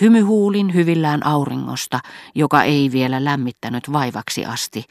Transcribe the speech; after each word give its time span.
Hymyhuulin 0.00 0.74
hyvillään 0.74 1.26
auringosta, 1.26 2.00
joka 2.34 2.62
ei 2.62 2.92
vielä 2.92 3.24
lämmittänyt 3.24 3.92
vaivaksi 3.92 4.46
asti. 4.46 4.84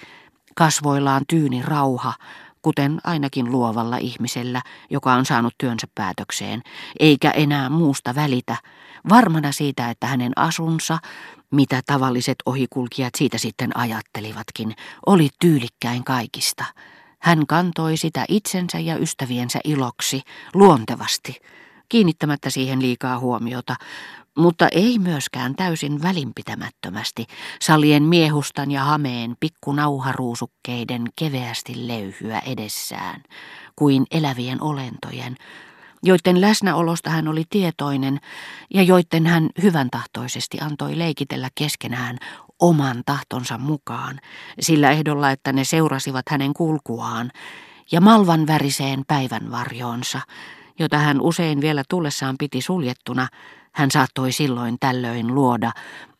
Kasvoillaan 0.55 1.23
tyyni 1.27 1.61
rauha, 1.61 2.13
kuten 2.61 2.99
ainakin 3.03 3.51
luovalla 3.51 3.97
ihmisellä, 3.97 4.61
joka 4.89 5.13
on 5.13 5.25
saanut 5.25 5.53
työnsä 5.57 5.87
päätökseen, 5.95 6.61
eikä 6.99 7.31
enää 7.31 7.69
muusta 7.69 8.15
välitä, 8.15 8.57
varmana 9.09 9.51
siitä, 9.51 9.89
että 9.89 10.07
hänen 10.07 10.31
asunsa, 10.35 10.97
mitä 11.51 11.81
tavalliset 11.85 12.37
ohikulkijat 12.45 13.13
siitä 13.17 13.37
sitten 13.37 13.77
ajattelivatkin, 13.77 14.75
oli 15.05 15.29
tyylikkäin 15.39 16.03
kaikista. 16.03 16.65
Hän 17.19 17.47
kantoi 17.47 17.97
sitä 17.97 18.25
itsensä 18.27 18.79
ja 18.79 18.97
ystäviensä 18.97 19.59
iloksi, 19.63 20.21
luontevasti, 20.53 21.35
kiinnittämättä 21.89 22.49
siihen 22.49 22.81
liikaa 22.81 23.19
huomiota, 23.19 23.75
mutta 24.37 24.67
ei 24.71 24.99
myöskään 24.99 25.55
täysin 25.55 26.01
välinpitämättömästi, 26.01 27.25
salien 27.61 28.03
miehustan 28.03 28.71
ja 28.71 28.83
hameen 28.83 29.35
pikkunauharuusukkeiden 29.39 31.03
keveästi 31.15 31.87
löyhyä 31.87 32.39
edessään, 32.39 33.23
kuin 33.75 34.05
elävien 34.11 34.63
olentojen, 34.63 35.35
joiden 36.03 36.41
läsnäolosta 36.41 37.09
hän 37.09 37.27
oli 37.27 37.43
tietoinen 37.49 38.19
ja 38.73 38.83
joiden 38.83 39.25
hän 39.25 39.49
hyvän 39.61 39.89
tahtoisesti 39.89 40.57
antoi 40.61 40.97
leikitellä 40.97 41.49
keskenään 41.55 42.17
oman 42.59 43.03
tahtonsa 43.05 43.57
mukaan, 43.57 44.19
sillä 44.59 44.91
ehdolla, 44.91 45.31
että 45.31 45.53
ne 45.53 45.63
seurasivat 45.63 46.25
hänen 46.29 46.53
kulkuaan 46.53 47.31
ja 47.91 48.01
malvan 48.01 48.47
väriseen 48.47 49.03
päivänvarjoonsa, 49.07 50.21
jota 50.79 50.97
hän 50.97 51.21
usein 51.21 51.61
vielä 51.61 51.83
tullessaan 51.89 52.35
piti 52.39 52.61
suljettuna, 52.61 53.27
hän 53.71 53.91
saattoi 53.91 54.31
silloin 54.31 54.77
tällöin 54.79 55.35
luoda 55.35 55.71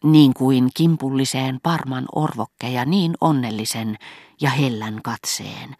niin 0.03 0.33
kuin 0.33 0.69
kimpulliseen 0.73 1.59
parman 1.63 2.05
orvokkeja 2.15 2.85
niin 2.85 3.13
onnellisen 3.21 3.95
ja 4.41 4.49
hellän 4.49 4.99
katseen, 5.03 5.75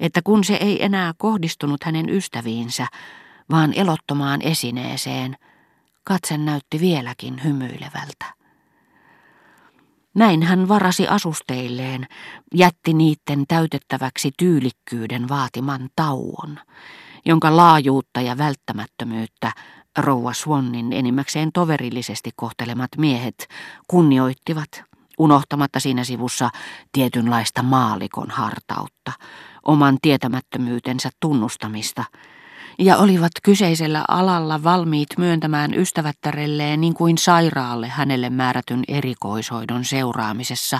että 0.00 0.22
kun 0.24 0.44
se 0.44 0.54
ei 0.54 0.84
enää 0.84 1.14
kohdistunut 1.18 1.84
hänen 1.84 2.08
ystäviinsä, 2.08 2.86
vaan 3.50 3.72
elottomaan 3.76 4.42
esineeseen, 4.42 5.36
katse 6.04 6.38
näytti 6.38 6.80
vieläkin 6.80 7.44
hymyilevältä. 7.44 8.40
Näin 10.14 10.42
hän 10.42 10.68
varasi 10.68 11.08
asusteilleen, 11.08 12.06
jätti 12.54 12.94
niitten 12.94 13.44
täytettäväksi 13.48 14.30
tyylikkyyden 14.38 15.28
vaatiman 15.28 15.88
tauon, 15.96 16.58
jonka 17.24 17.56
laajuutta 17.56 18.20
ja 18.20 18.38
välttämättömyyttä 18.38 19.52
rouva 19.98 20.32
Swannin 20.32 20.92
enimmäkseen 20.92 21.52
toverillisesti 21.52 22.30
kohtelemat 22.36 22.90
miehet 22.96 23.48
kunnioittivat, 23.88 24.68
unohtamatta 25.18 25.80
siinä 25.80 26.04
sivussa 26.04 26.50
tietynlaista 26.92 27.62
maalikon 27.62 28.30
hartautta, 28.30 29.12
oman 29.62 29.98
tietämättömyytensä 30.02 31.10
tunnustamista, 31.20 32.04
ja 32.78 32.96
olivat 32.96 33.32
kyseisellä 33.42 34.04
alalla 34.08 34.62
valmiit 34.62 35.08
myöntämään 35.18 35.74
ystävättärelleen 35.74 36.80
niin 36.80 36.94
kuin 36.94 37.18
sairaalle 37.18 37.88
hänelle 37.88 38.30
määrätyn 38.30 38.82
erikoishoidon 38.88 39.84
seuraamisessa, 39.84 40.78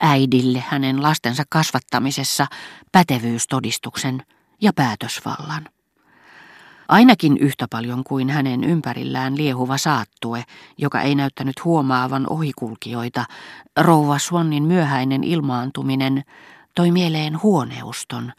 äidille 0.00 0.64
hänen 0.68 1.02
lastensa 1.02 1.42
kasvattamisessa, 1.48 2.46
pätevyystodistuksen 2.92 4.22
ja 4.62 4.72
päätösvallan 4.72 5.68
ainakin 6.92 7.38
yhtä 7.38 7.66
paljon 7.70 8.04
kuin 8.04 8.30
hänen 8.30 8.64
ympärillään 8.64 9.36
liehuva 9.36 9.78
saattue, 9.78 10.44
joka 10.78 11.00
ei 11.00 11.14
näyttänyt 11.14 11.64
huomaavan 11.64 12.26
ohikulkijoita, 12.30 13.24
rouva 13.80 14.18
Swannin 14.18 14.62
myöhäinen 14.62 15.24
ilmaantuminen 15.24 16.22
toi 16.74 16.90
mieleen 16.90 17.42
huoneuston, 17.42 18.32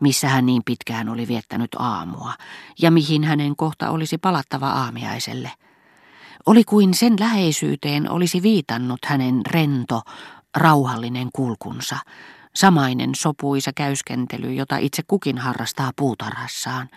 missä 0.00 0.28
hän 0.28 0.46
niin 0.46 0.62
pitkään 0.64 1.08
oli 1.08 1.28
viettänyt 1.28 1.70
aamua, 1.78 2.32
ja 2.82 2.90
mihin 2.90 3.24
hänen 3.24 3.56
kohta 3.56 3.90
olisi 3.90 4.18
palattava 4.18 4.68
aamiaiselle. 4.70 5.52
Oli 6.46 6.64
kuin 6.64 6.94
sen 6.94 7.16
läheisyyteen 7.20 8.10
olisi 8.10 8.42
viitannut 8.42 9.00
hänen 9.04 9.40
rento, 9.50 10.02
rauhallinen 10.56 11.28
kulkunsa, 11.32 11.98
samainen 12.56 13.14
sopuisa 13.14 13.70
käyskentely, 13.76 14.52
jota 14.52 14.76
itse 14.76 15.02
kukin 15.06 15.38
harrastaa 15.38 15.90
puutarhassaan. 15.96 16.88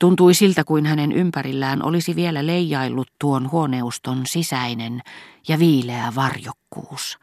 Tuntui 0.00 0.34
siltä 0.34 0.64
kuin 0.64 0.86
hänen 0.86 1.12
ympärillään 1.12 1.82
olisi 1.84 2.16
vielä 2.16 2.46
leijaillut 2.46 3.08
tuon 3.20 3.50
huoneuston 3.50 4.26
sisäinen 4.26 5.00
ja 5.48 5.58
viileä 5.58 6.12
varjokkuus. 6.14 7.18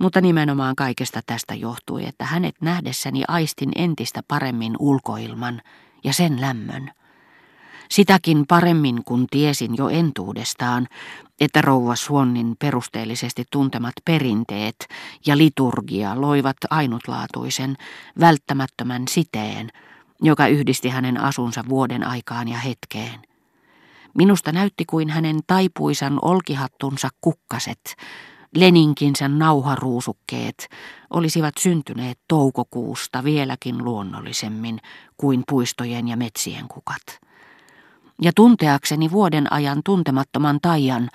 Mutta 0.00 0.20
nimenomaan 0.20 0.76
kaikesta 0.76 1.20
tästä 1.26 1.54
johtui, 1.54 2.06
että 2.06 2.24
hänet 2.24 2.54
nähdessäni 2.60 3.22
aistin 3.28 3.70
entistä 3.76 4.22
paremmin 4.28 4.74
ulkoilman 4.78 5.60
ja 6.04 6.12
sen 6.12 6.40
lämmön. 6.40 6.90
Sitäkin 7.90 8.44
paremmin 8.48 9.04
kun 9.04 9.26
tiesin 9.30 9.76
jo 9.76 9.88
entuudestaan, 9.88 10.86
että 11.40 11.60
rouva 11.60 11.96
Suonnin 11.96 12.56
perusteellisesti 12.58 13.44
tuntemat 13.50 13.94
perinteet 14.04 14.76
ja 15.26 15.38
liturgia 15.38 16.20
loivat 16.20 16.56
ainutlaatuisen, 16.70 17.76
välttämättömän 18.20 19.08
siteen– 19.08 19.70
joka 20.22 20.46
yhdisti 20.46 20.88
hänen 20.88 21.20
asunsa 21.20 21.64
vuoden 21.68 22.06
aikaan 22.06 22.48
ja 22.48 22.58
hetkeen. 22.58 23.20
Minusta 24.14 24.52
näytti 24.52 24.84
kuin 24.84 25.10
hänen 25.10 25.40
taipuisan 25.46 26.18
olkihattunsa 26.22 27.08
kukkaset, 27.20 27.96
leninkinsä 28.54 29.28
nauharuusukkeet, 29.28 30.68
olisivat 31.10 31.54
syntyneet 31.58 32.18
toukokuusta 32.28 33.24
vieläkin 33.24 33.84
luonnollisemmin 33.84 34.80
kuin 35.16 35.42
puistojen 35.48 36.08
ja 36.08 36.16
metsien 36.16 36.68
kukat. 36.68 37.27
Ja 38.22 38.32
tunteakseni 38.36 39.10
vuoden 39.10 39.52
ajan 39.52 39.80
tuntemattoman 39.84 40.58
taian, 40.62 41.08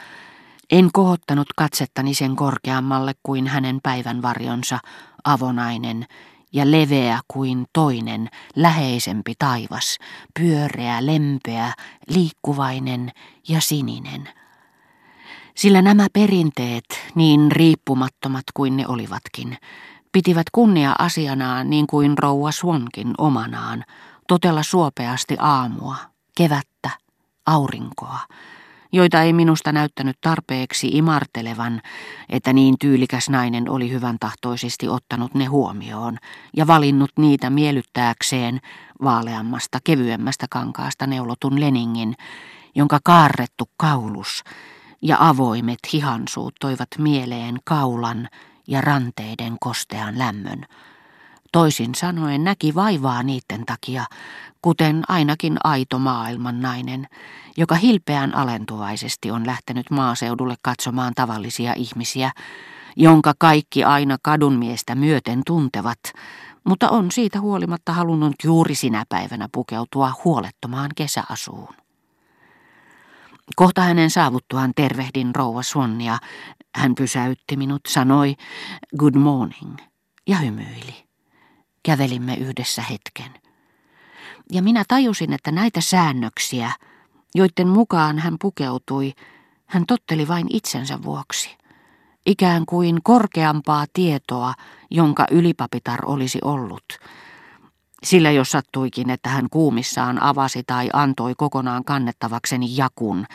en 0.72 0.90
kohottanut 0.94 1.48
katsettani 1.56 2.14
sen 2.14 2.36
korkeammalle 2.36 3.14
kuin 3.24 3.48
hänen 3.48 3.80
päivänvarjonsa, 3.84 4.80
avonainen, 5.24 6.06
ja 6.54 6.72
leveä 6.72 7.20
kuin 7.28 7.66
toinen, 7.74 8.30
läheisempi 8.56 9.34
taivas, 9.40 9.98
pyöreä, 10.40 11.06
lempeä, 11.06 11.74
liikkuvainen 12.10 13.12
ja 13.48 13.62
sininen. 13.62 14.30
Sillä 15.56 15.82
nämä 15.82 16.08
perinteet, 16.14 16.86
niin 17.16 17.52
riippumattomat 17.52 18.44
kuin 18.54 18.78
ne 18.78 18.88
olivatkin, 18.88 19.58
pitivät 20.12 20.48
kunnia 20.52 20.96
asianaan 21.00 21.70
niin 21.70 21.88
kuin 21.88 22.18
rouva 22.18 22.52
Swankin 22.52 23.14
omanaan, 23.18 23.84
totella 24.28 24.64
suopeasti 24.64 25.38
aamua, 25.40 26.13
kevättä, 26.38 26.90
aurinkoa, 27.46 28.20
joita 28.92 29.22
ei 29.22 29.34
minusta 29.34 29.72
näyttänyt 29.72 30.18
tarpeeksi 30.22 30.88
imartelevan, 30.88 31.82
että 32.30 32.54
niin 32.54 32.76
tyylikäs 32.80 33.30
nainen 33.30 33.70
oli 33.70 33.92
hyvän 33.92 34.20
tahtoisesti 34.20 34.88
ottanut 34.88 35.34
ne 35.34 35.46
huomioon 35.46 36.18
ja 36.58 36.68
valinnut 36.68 37.12
niitä 37.18 37.50
miellyttääkseen 37.50 38.60
vaaleammasta, 39.04 39.80
kevyemmästä 39.84 40.46
kankaasta 40.50 41.08
neulotun 41.08 41.60
leningin, 41.60 42.16
jonka 42.76 43.00
kaarrettu 43.04 43.70
kaulus 43.78 44.44
ja 45.02 45.18
avoimet 45.20 45.80
hihansuut 45.94 46.56
toivat 46.60 46.88
mieleen 46.98 47.58
kaulan 47.64 48.30
ja 48.68 48.82
ranteiden 48.82 49.58
kostean 49.60 50.20
lämmön. 50.20 50.66
Toisin 51.54 51.96
sanoen 51.96 52.44
näki 52.44 52.76
vaivaa 52.76 53.24
niiden 53.24 53.66
takia, 53.66 54.06
kuten 54.62 55.04
ainakin 55.08 55.58
aito 55.64 56.00
maailman 56.00 56.62
nainen, 56.62 57.08
joka 57.58 57.76
hilpeän 57.76 58.36
alentuvaisesti 58.36 59.32
on 59.32 59.48
lähtenyt 59.48 59.92
maaseudulle 59.92 60.56
katsomaan 60.62 61.14
tavallisia 61.16 61.74
ihmisiä, 61.74 62.32
jonka 62.96 63.34
kaikki 63.40 63.84
aina 63.84 64.18
kadunmiestä 64.22 64.96
myöten 64.96 65.42
tuntevat, 65.46 66.00
mutta 66.64 66.90
on 66.90 67.12
siitä 67.12 67.40
huolimatta 67.40 67.94
halunnut 67.94 68.36
juuri 68.44 68.76
sinä 68.76 69.04
päivänä 69.10 69.50
pukeutua 69.52 70.12
huolettomaan 70.24 70.92
kesäasuun. 70.96 71.76
Kohta 73.56 73.82
hänen 73.82 74.10
saavuttuaan 74.10 74.72
tervehdin 74.76 75.36
rouva 75.36 75.64
Swannia. 75.64 76.18
Hän 76.76 76.96
pysäytti 76.96 77.58
minut, 77.58 77.82
sanoi 77.88 78.36
good 78.98 79.16
morning 79.16 79.78
ja 80.28 80.38
hymyili. 80.38 81.03
Kävelimme 81.84 82.36
yhdessä 82.36 82.82
hetken. 82.82 83.42
Ja 84.52 84.62
minä 84.62 84.84
tajusin, 84.88 85.34
että 85.34 85.52
näitä 85.52 85.82
säännöksiä, 85.82 86.72
joiden 87.36 87.68
mukaan 87.68 88.20
hän 88.20 88.36
pukeutui, 88.42 89.14
hän 89.66 89.86
totteli 89.86 90.28
vain 90.28 90.48
itsensä 90.50 91.04
vuoksi. 91.04 91.58
Ikään 92.26 92.66
kuin 92.66 93.00
korkeampaa 93.04 93.86
tietoa, 93.94 94.54
jonka 94.92 95.26
ylipapitar 95.32 96.00
olisi 96.06 96.40
ollut. 96.44 96.84
Sillä 98.04 98.32
jos 98.32 98.52
sattuikin, 98.52 99.10
että 99.10 99.30
hän 99.30 99.50
kuumissaan 99.50 100.24
avasi 100.24 100.64
tai 100.68 100.90
antoi 100.94 101.34
kokonaan 101.38 101.84
kannettavakseni 101.84 102.78
jakun, 102.78 103.26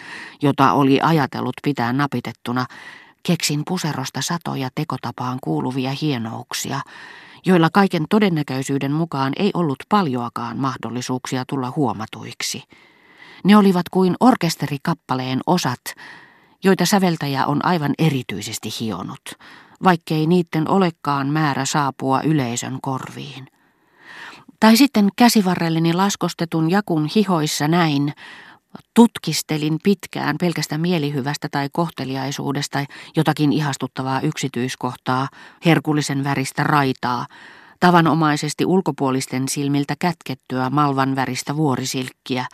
jota 0.43 0.73
oli 0.73 1.01
ajatellut 1.01 1.57
pitää 1.63 1.93
napitettuna, 1.93 2.67
keksin 3.23 3.63
puserosta 3.69 4.23
satoja 4.23 4.69
tekotapaan 4.75 5.39
kuuluvia 5.43 5.91
hienouksia, 6.03 6.81
joilla 7.47 7.69
kaiken 7.73 8.05
todennäköisyyden 8.11 8.93
mukaan 8.93 9.33
ei 9.37 9.51
ollut 9.55 9.79
paljoakaan 9.89 10.59
mahdollisuuksia 10.59 11.45
tulla 11.49 11.73
huomatuiksi. 11.77 12.63
Ne 13.45 13.57
olivat 13.57 13.89
kuin 13.91 14.17
orkesterikappaleen 14.21 15.41
osat, 15.47 15.81
joita 16.65 16.87
säveltäjä 16.87 17.47
on 17.47 17.65
aivan 17.65 17.95
erityisesti 17.99 18.69
hionut, 18.81 19.21
vaikkei 19.85 20.27
niiden 20.27 20.71
olekaan 20.71 21.27
määrä 21.29 21.65
saapua 21.65 22.23
yleisön 22.23 22.79
korviin. 22.83 23.47
Tai 24.61 24.77
sitten 24.77 25.09
käsivarrelleni 25.17 25.93
laskostetun 25.93 26.71
jakun 26.71 27.09
hihoissa 27.15 27.69
näin, 27.69 28.13
tutkistelin 28.95 29.79
pitkään 29.83 30.37
pelkästä 30.41 30.79
mielihyvästä 30.79 31.49
tai 31.51 31.69
kohteliaisuudesta 31.73 32.85
jotakin 33.17 33.53
ihastuttavaa 33.53 34.21
yksityiskohtaa, 34.21 35.29
herkullisen 35.65 36.25
väristä 36.25 36.65
raitaa, 36.65 37.27
tavanomaisesti 37.81 38.65
ulkopuolisten 38.65 39.49
silmiltä 39.49 39.95
kätkettyä 39.99 40.71
malvan 40.71 41.17
väristä 41.17 41.57
vuorisilkkiä, 41.57 42.47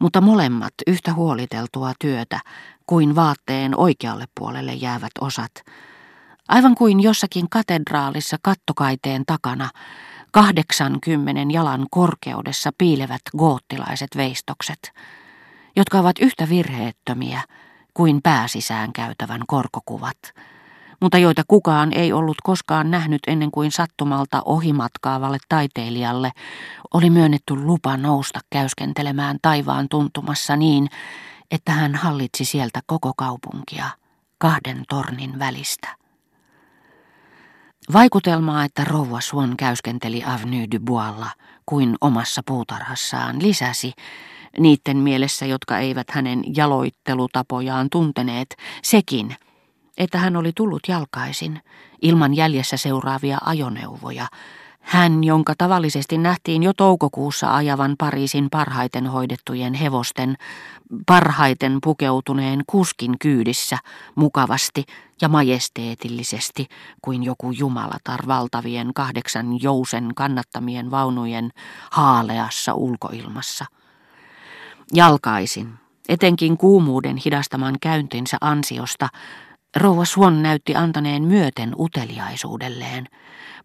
mutta 0.00 0.20
molemmat 0.20 0.74
yhtä 0.86 1.12
huoliteltua 1.14 1.92
työtä 2.00 2.40
kuin 2.86 3.14
vaatteen 3.14 3.76
oikealle 3.76 4.24
puolelle 4.38 4.72
jäävät 4.74 5.12
osat. 5.20 5.52
Aivan 6.48 6.74
kuin 6.74 7.00
jossakin 7.00 7.50
katedraalissa 7.50 8.36
kattokaiteen 8.42 9.22
takana, 9.26 9.70
kahdeksankymmenen 10.32 11.50
jalan 11.50 11.86
korkeudessa 11.90 12.70
piilevät 12.78 13.22
goottilaiset 13.38 14.08
veistokset, 14.16 14.92
jotka 15.76 15.98
ovat 15.98 16.18
yhtä 16.20 16.48
virheettömiä 16.48 17.42
kuin 17.94 18.20
pääsisään 18.22 18.92
käytävän 18.92 19.42
korkokuvat, 19.46 20.18
mutta 21.00 21.18
joita 21.18 21.42
kukaan 21.48 21.92
ei 21.92 22.12
ollut 22.12 22.36
koskaan 22.42 22.90
nähnyt 22.90 23.20
ennen 23.26 23.50
kuin 23.50 23.72
sattumalta 23.72 24.42
ohimatkaavalle 24.44 25.38
taiteilijalle 25.48 26.32
oli 26.94 27.10
myönnetty 27.10 27.56
lupa 27.56 27.96
nousta 27.96 28.40
käyskentelemään 28.50 29.38
taivaan 29.42 29.88
tuntumassa 29.88 30.56
niin, 30.56 30.88
että 31.50 31.72
hän 31.72 31.94
hallitsi 31.94 32.44
sieltä 32.44 32.80
koko 32.86 33.12
kaupunkia 33.16 33.86
kahden 34.38 34.84
tornin 34.88 35.38
välistä. 35.38 35.88
Vaikutelmaa, 37.92 38.64
että 38.64 38.84
rouva 38.84 39.20
Swan 39.20 39.56
käyskenteli 39.56 40.24
Avenue 40.24 40.66
du 40.74 40.80
Boislla 40.80 41.30
kuin 41.66 41.96
omassa 42.00 42.42
puutarhassaan, 42.46 43.42
lisäsi, 43.42 43.92
niiden 44.58 44.96
mielessä, 44.96 45.46
jotka 45.46 45.78
eivät 45.78 46.10
hänen 46.10 46.42
jaloittelutapojaan 46.56 47.88
tunteneet, 47.90 48.56
sekin, 48.82 49.36
että 49.98 50.18
hän 50.18 50.36
oli 50.36 50.52
tullut 50.56 50.82
jalkaisin, 50.88 51.60
ilman 52.02 52.36
jäljessä 52.36 52.76
seuraavia 52.76 53.38
ajoneuvoja, 53.44 54.26
hän, 54.80 55.24
jonka 55.24 55.54
tavallisesti 55.58 56.18
nähtiin 56.18 56.62
jo 56.62 56.72
toukokuussa 56.76 57.56
ajavan 57.56 57.94
Pariisin 57.98 58.50
parhaiten 58.50 59.06
hoidettujen 59.06 59.74
hevosten, 59.74 60.36
parhaiten 61.06 61.78
pukeutuneen 61.82 62.62
kuskin 62.66 63.18
kyydissä, 63.18 63.78
mukavasti 64.14 64.84
ja 65.22 65.28
majesteetillisesti 65.28 66.66
kuin 67.02 67.22
joku 67.22 67.50
jumalatar 67.50 68.20
valtavien 68.26 68.90
kahdeksan 68.94 69.62
jousen 69.62 70.08
kannattamien 70.14 70.90
vaunujen 70.90 71.50
haaleassa 71.90 72.74
ulkoilmassa. 72.74 73.64
Jalkaisin, 74.92 75.74
etenkin 76.08 76.56
kuumuuden 76.56 77.16
hidastaman 77.16 77.74
käyntinsä 77.80 78.36
ansiosta, 78.40 79.08
rouva 79.76 80.04
Swan 80.04 80.42
näytti 80.42 80.76
antaneen 80.76 81.22
myöten 81.22 81.74
uteliaisuudelleen– 81.78 83.06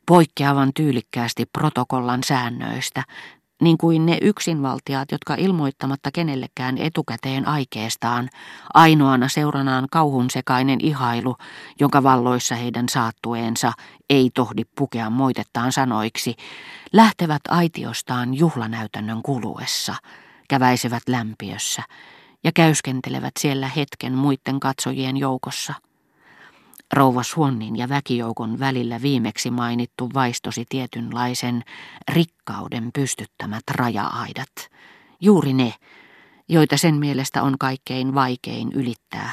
poikkeavan 0.05 0.71
tyylikkäästi 0.75 1.45
protokollan 1.45 2.23
säännöistä, 2.23 3.03
niin 3.61 3.77
kuin 3.77 4.05
ne 4.05 4.17
yksinvaltiaat, 4.21 5.11
jotka 5.11 5.35
ilmoittamatta 5.35 6.09
kenellekään 6.11 6.77
etukäteen 6.77 7.47
aikeestaan, 7.47 8.29
ainoana 8.73 9.27
seuranaan 9.27 9.87
kauhunsekainen 9.91 10.79
ihailu, 10.81 11.35
jonka 11.79 12.03
valloissa 12.03 12.55
heidän 12.55 12.89
saattueensa 12.89 13.73
ei 14.09 14.29
tohdi 14.33 14.63
pukea 14.77 15.09
moitettaan 15.09 15.71
sanoiksi, 15.71 16.35
lähtevät 16.93 17.41
aitiostaan 17.49 18.33
juhlanäytännön 18.33 19.21
kuluessa, 19.21 19.95
käväisevät 20.49 21.03
lämpiössä 21.07 21.83
ja 22.43 22.51
käyskentelevät 22.51 23.33
siellä 23.39 23.67
hetken 23.67 24.13
muiden 24.13 24.59
katsojien 24.59 25.17
joukossa– 25.17 25.73
Rouva 26.93 27.23
Suonnin 27.23 27.75
ja 27.75 27.89
väkijoukon 27.89 28.59
välillä 28.59 29.01
viimeksi 29.01 29.51
mainittu 29.51 30.09
vaistosi 30.13 30.65
tietynlaisen 30.69 31.63
rikkauden 32.11 32.89
pystyttämät 32.93 33.63
raja-aidat. 33.71 34.69
Juuri 35.21 35.53
ne, 35.53 35.73
joita 36.49 36.77
sen 36.77 36.95
mielestä 36.95 37.43
on 37.43 37.55
kaikkein 37.59 38.13
vaikein 38.15 38.71
ylittää. 38.71 39.31